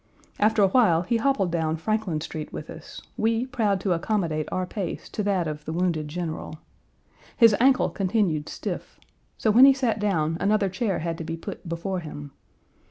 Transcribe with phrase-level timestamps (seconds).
[0.39, 4.65] After a while he hobbled down Franklin Street with us, we proud to accommodate our
[4.65, 6.57] pace to that of the wounded general.
[7.37, 8.99] His ankle continued stiff;
[9.37, 12.31] so when he sat down another chair had to be put before him.